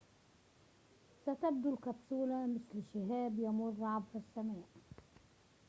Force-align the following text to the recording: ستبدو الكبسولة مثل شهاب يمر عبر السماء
ستبدو 1.25 1.73
الكبسولة 1.73 2.47
مثل 2.47 2.83
شهاب 2.93 3.39
يمر 3.39 3.73
عبر 3.85 4.05
السماء 4.15 4.67